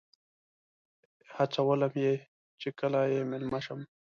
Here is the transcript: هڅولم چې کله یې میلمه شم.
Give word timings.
هڅولم 1.35 1.93
چې 2.61 2.69
کله 2.79 2.99
یې 3.13 3.21
میلمه 3.31 3.59
شم. 3.65 3.79